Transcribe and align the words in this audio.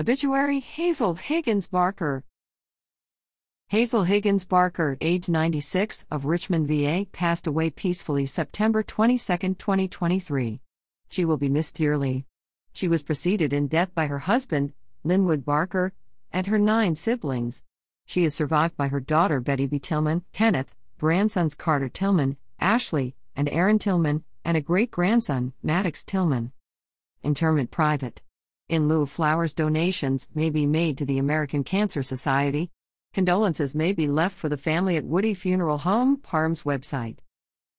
Obituary 0.00 0.60
Hazel 0.60 1.14
Higgins 1.14 1.66
Barker. 1.66 2.22
Hazel 3.66 4.04
Higgins 4.04 4.44
Barker, 4.44 4.96
age 5.00 5.28
96, 5.28 6.06
of 6.08 6.24
Richmond, 6.24 6.68
VA, 6.68 7.08
passed 7.10 7.48
away 7.48 7.70
peacefully 7.70 8.24
September 8.24 8.84
22, 8.84 9.54
2023. 9.54 10.60
She 11.08 11.24
will 11.24 11.36
be 11.36 11.48
missed 11.48 11.74
dearly. 11.74 12.26
She 12.72 12.86
was 12.86 13.02
preceded 13.02 13.52
in 13.52 13.66
death 13.66 13.92
by 13.92 14.06
her 14.06 14.20
husband, 14.20 14.72
Linwood 15.02 15.44
Barker, 15.44 15.92
and 16.30 16.46
her 16.46 16.60
nine 16.60 16.94
siblings. 16.94 17.64
She 18.06 18.22
is 18.22 18.36
survived 18.36 18.76
by 18.76 18.86
her 18.86 19.00
daughter 19.00 19.40
Betty 19.40 19.66
B. 19.66 19.80
Tilman, 19.80 20.22
Kenneth, 20.32 20.76
grandsons 21.00 21.56
Carter 21.56 21.88
Tilman, 21.88 22.36
Ashley, 22.60 23.16
and 23.34 23.48
Aaron 23.48 23.80
Tilman, 23.80 24.22
and 24.44 24.56
a 24.56 24.60
great 24.60 24.92
grandson, 24.92 25.54
Maddux 25.64 26.06
Tilman. 26.06 26.52
Interment 27.24 27.72
private. 27.72 28.22
In 28.68 28.86
lieu 28.86 29.00
of 29.00 29.10
flowers, 29.10 29.54
donations 29.54 30.28
may 30.34 30.50
be 30.50 30.66
made 30.66 30.98
to 30.98 31.06
the 31.06 31.16
American 31.16 31.64
Cancer 31.64 32.02
Society. 32.02 32.70
Condolences 33.14 33.74
may 33.74 33.94
be 33.94 34.06
left 34.06 34.36
for 34.36 34.50
the 34.50 34.58
family 34.58 34.98
at 34.98 35.06
Woody 35.06 35.32
Funeral 35.32 35.78
Home, 35.78 36.18
Parham's 36.18 36.64
website. 36.64 37.20